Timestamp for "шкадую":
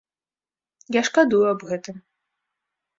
1.11-1.45